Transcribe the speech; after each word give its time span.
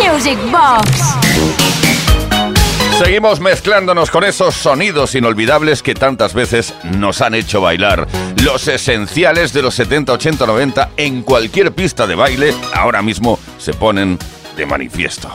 Music 0.00 0.38
Box. 0.50 1.16
Seguimos 2.98 3.40
mezclándonos 3.40 4.10
con 4.10 4.24
esos 4.24 4.54
sonidos 4.54 5.14
inolvidables 5.14 5.82
que 5.82 5.94
tantas 5.94 6.34
veces 6.34 6.74
nos 6.84 7.20
han 7.20 7.34
hecho 7.34 7.60
bailar. 7.60 8.06
Los 8.44 8.68
esenciales 8.68 9.52
de 9.52 9.62
los 9.62 9.74
70, 9.74 10.12
80, 10.12 10.46
90 10.46 10.90
en 10.96 11.22
cualquier 11.22 11.72
pista 11.72 12.06
de 12.06 12.14
baile 12.14 12.54
ahora 12.74 13.02
mismo 13.02 13.38
se 13.58 13.72
ponen 13.74 14.18
de 14.56 14.66
manifiesto. 14.66 15.30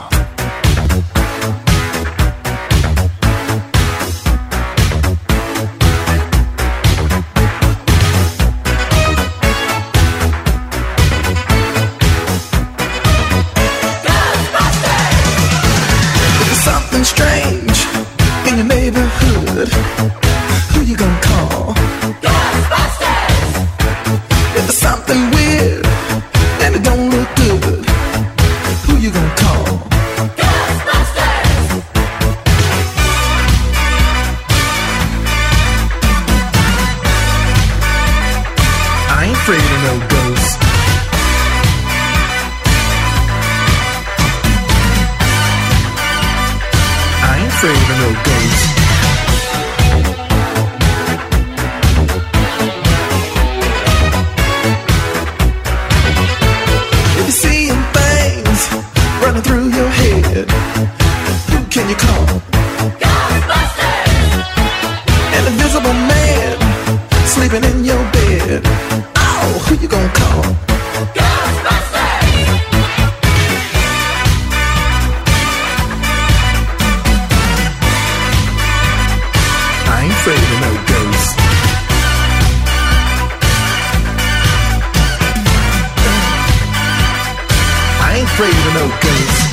afraid 88.44 88.68
of 88.68 88.74
no 88.74 89.00
ghosts 89.00 89.53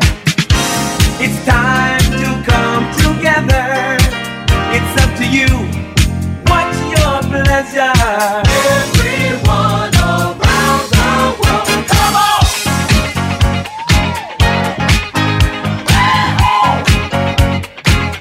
You. 5.31 5.47
What's 6.51 6.79
your 6.93 7.15
pleasure? 7.31 7.93
Everyone 8.75 9.93
around 9.95 10.83
the 10.91 11.07
world. 11.39 11.67
Come 11.87 12.15
on. 12.27 12.43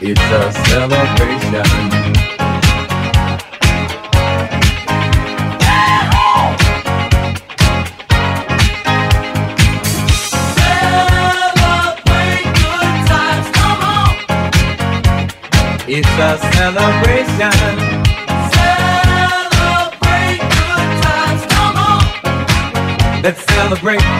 It's 0.01 0.21
a 0.21 0.53
celebration. 0.69 1.40
Celebrate. 23.71 24.20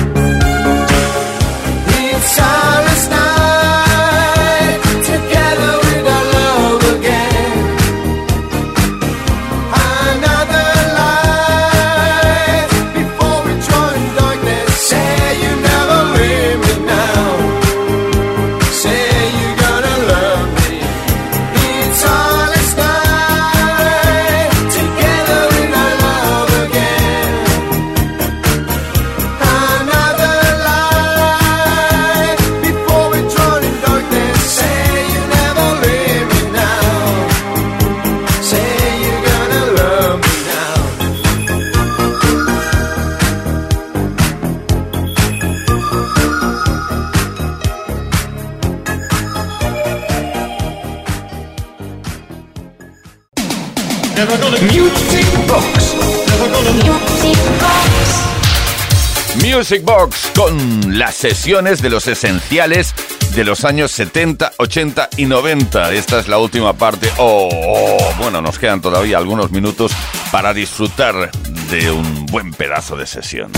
Music 59.71 59.85
Box 59.85 60.31
con 60.35 60.99
las 60.99 61.15
sesiones 61.15 61.81
de 61.81 61.89
los 61.89 62.05
esenciales 62.05 62.93
de 63.33 63.45
los 63.45 63.63
años 63.63 63.89
70, 63.91 64.51
80 64.57 65.09
y 65.15 65.27
90. 65.27 65.93
Esta 65.93 66.19
es 66.19 66.27
la 66.27 66.39
última 66.39 66.73
parte. 66.73 67.09
Oh, 67.17 67.47
oh, 67.49 68.13
bueno, 68.21 68.41
nos 68.41 68.59
quedan 68.59 68.81
todavía 68.81 69.17
algunos 69.17 69.49
minutos 69.51 69.93
para 70.29 70.53
disfrutar 70.53 71.31
de 71.69 71.89
un 71.89 72.25
buen 72.25 72.51
pedazo 72.51 72.97
de 72.97 73.07
sesión. 73.07 73.49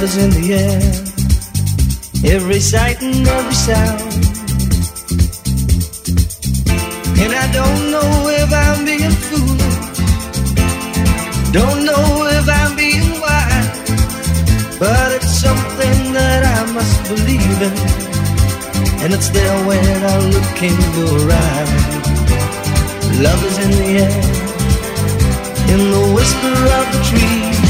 Love 0.00 0.08
is 0.08 0.24
in 0.24 0.30
the 0.30 0.54
air. 0.54 0.80
Every 2.34 2.58
sight 2.58 3.02
and 3.02 3.28
every 3.28 3.52
sound. 3.52 4.00
And 7.20 7.32
I 7.34 7.46
don't 7.52 7.90
know 7.90 8.10
if 8.40 8.50
I'm 8.50 8.86
being 8.86 9.14
foolish. 9.28 9.76
Don't 11.52 11.84
know 11.84 12.04
if 12.32 12.48
I'm 12.48 12.74
being 12.76 13.20
wise. 13.20 13.68
But 14.78 15.12
it's 15.16 15.32
something 15.38 16.14
that 16.14 16.48
I 16.48 16.72
must 16.72 16.96
believe 17.06 17.60
in. 17.60 17.76
And 19.04 19.12
it's 19.12 19.28
there 19.28 19.66
when 19.66 20.02
I 20.02 20.16
look 20.32 20.62
in 20.62 20.76
your 20.96 21.30
eyes. 21.44 21.72
Love 23.20 23.44
is 23.44 23.58
in 23.64 23.70
the 23.70 23.88
air, 24.08 24.22
in 25.74 25.80
the 25.92 26.04
whisper 26.14 26.56
of 26.78 26.84
the 26.94 27.00
tree. 27.10 27.69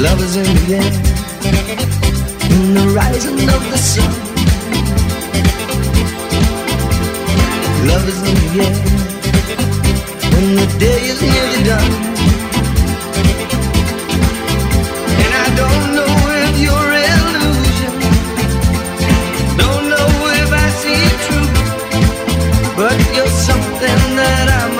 Love 0.00 0.22
is 0.22 0.34
in 0.34 0.44
the 0.44 0.74
air, 0.76 0.92
in 2.50 2.74
the 2.74 2.84
rising 2.96 3.38
of 3.56 3.62
the 3.70 3.76
sun. 3.76 4.12
Love 7.86 8.08
is 8.08 8.20
in 8.30 8.34
the 8.42 8.50
air, 8.64 8.76
when 10.32 10.46
the 10.56 10.66
day 10.78 11.00
is 11.12 11.20
nearly 11.20 11.62
done. 11.64 11.92
And 15.22 15.32
I 15.44 15.48
don't 15.60 15.86
know 15.96 16.12
if 16.46 16.54
you're 16.64 16.92
illusion, 17.12 17.92
don't 19.58 19.84
know 19.92 20.10
if 20.40 20.50
I 20.50 20.66
see 20.80 21.04
true, 21.26 21.48
but 22.74 22.96
you're 23.14 23.34
something 23.48 24.00
that 24.16 24.46
I 24.48 24.62
must 24.64 24.78
believe 24.78 24.78
in. 24.78 24.79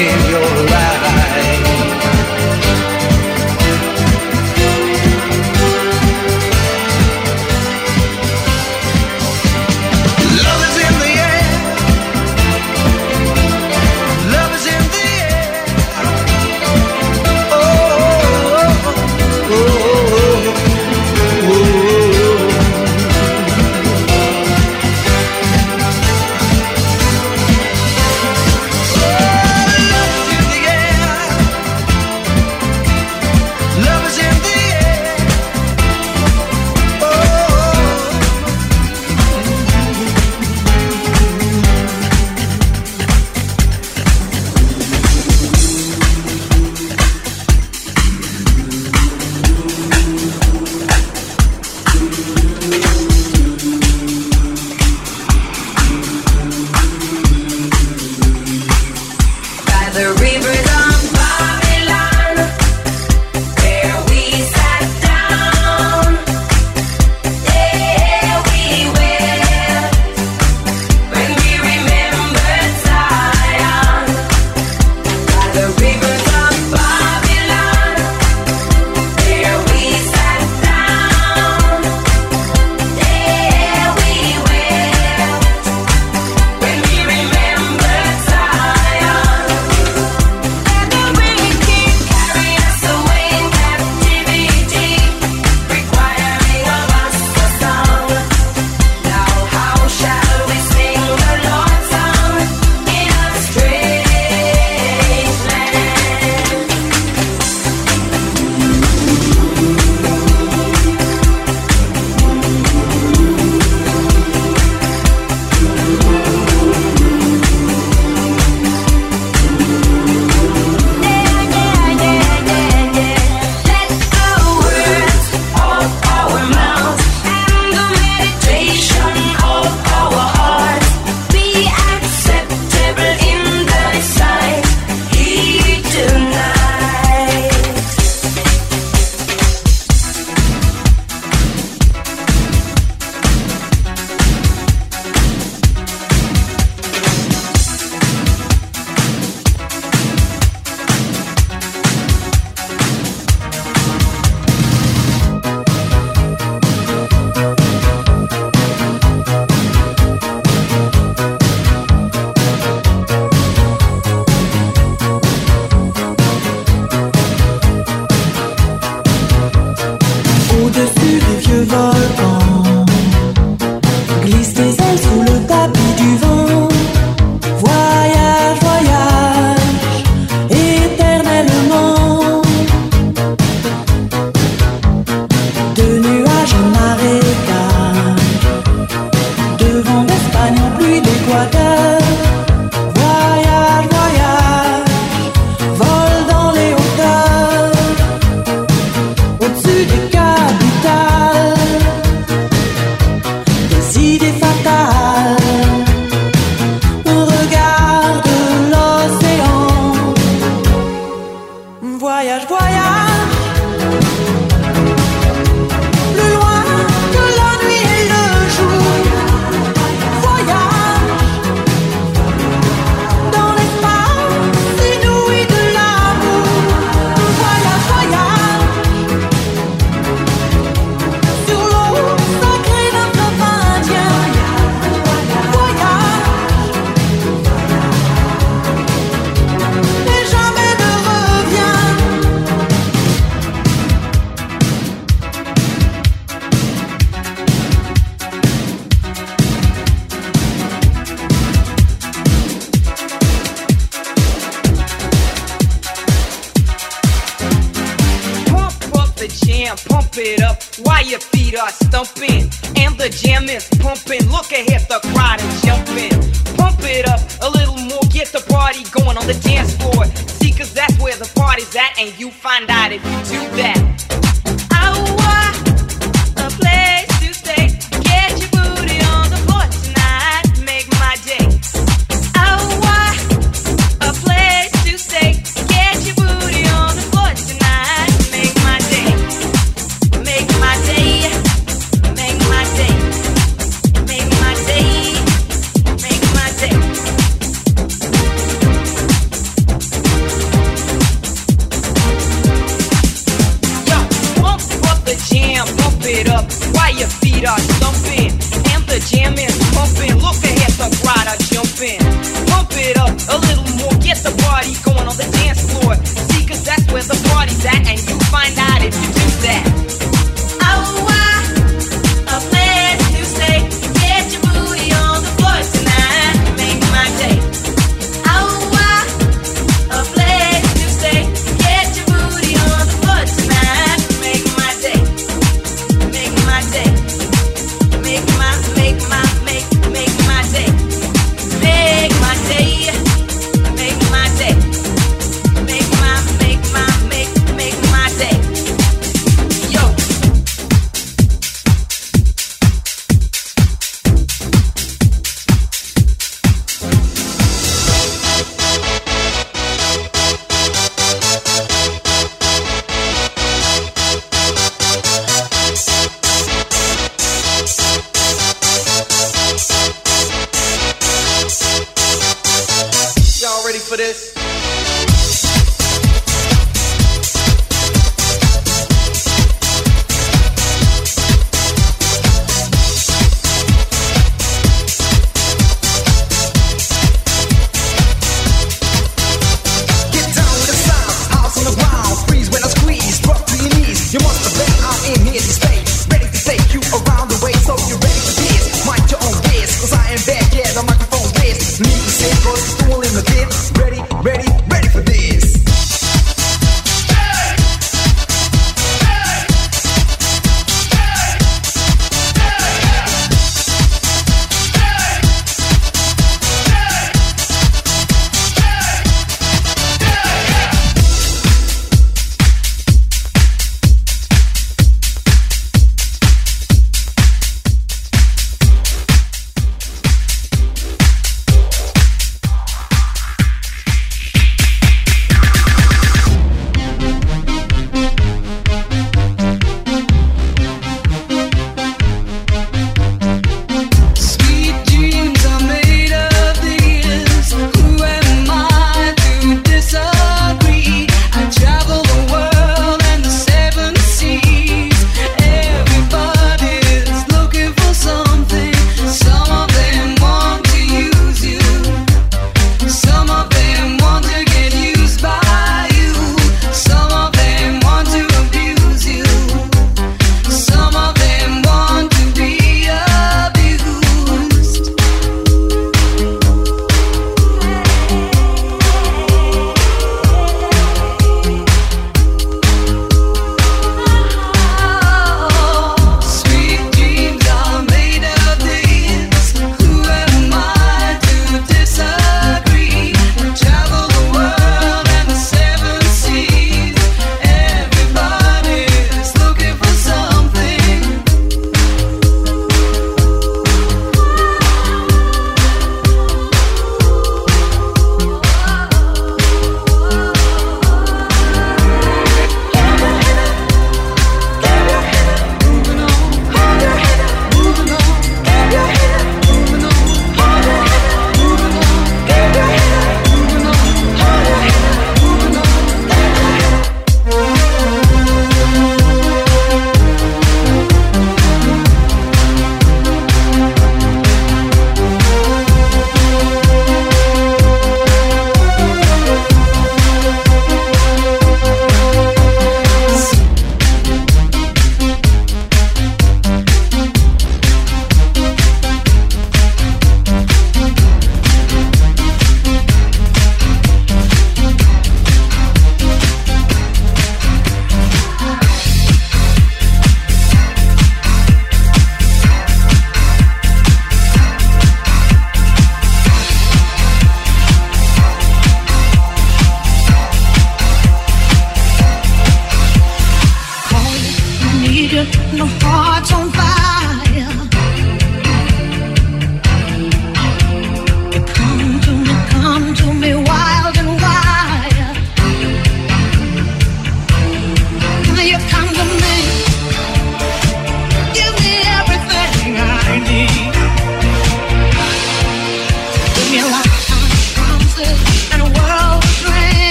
In 0.00 0.30
your 0.30 0.69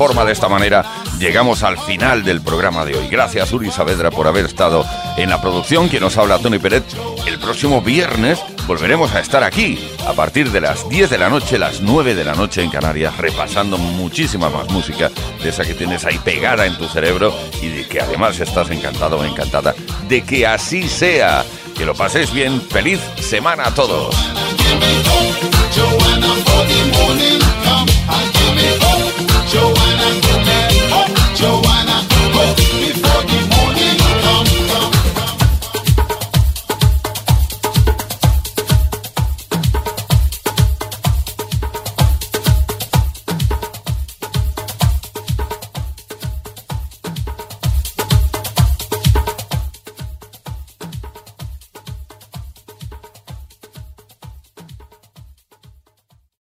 de 0.00 0.32
esta 0.32 0.48
manera, 0.48 0.82
llegamos 1.18 1.62
al 1.62 1.76
final 1.76 2.24
del 2.24 2.40
programa 2.40 2.86
de 2.86 2.96
hoy. 2.96 3.08
Gracias, 3.08 3.52
Uri 3.52 3.70
Saavedra, 3.70 4.10
por 4.10 4.26
haber 4.26 4.46
estado 4.46 4.82
en 5.18 5.28
la 5.28 5.42
producción. 5.42 5.88
Quien 5.88 6.02
nos 6.02 6.16
habla, 6.16 6.38
Tony 6.38 6.58
Peret. 6.58 6.84
El 7.26 7.38
próximo 7.38 7.82
viernes 7.82 8.40
volveremos 8.66 9.14
a 9.14 9.20
estar 9.20 9.44
aquí 9.44 9.78
a 10.06 10.14
partir 10.14 10.50
de 10.52 10.62
las 10.62 10.88
10 10.88 11.10
de 11.10 11.18
la 11.18 11.28
noche, 11.28 11.58
las 11.58 11.82
9 11.82 12.14
de 12.14 12.24
la 12.24 12.34
noche 12.34 12.62
en 12.62 12.70
Canarias, 12.70 13.18
repasando 13.18 13.76
muchísima 13.76 14.48
más 14.48 14.70
música 14.70 15.10
de 15.42 15.50
esa 15.50 15.66
que 15.66 15.74
tienes 15.74 16.06
ahí 16.06 16.18
pegada 16.24 16.64
en 16.64 16.78
tu 16.78 16.88
cerebro 16.88 17.34
y 17.60 17.68
de 17.68 17.86
que 17.86 18.00
además 18.00 18.40
estás 18.40 18.70
encantado 18.70 19.18
o 19.18 19.24
encantada 19.24 19.74
de 20.08 20.22
que 20.22 20.46
así 20.46 20.88
sea. 20.88 21.44
Que 21.76 21.84
lo 21.84 21.94
paséis 21.94 22.32
bien. 22.32 22.58
Feliz 22.62 23.00
semana 23.20 23.66
a 23.66 23.74
todos. 23.74 24.16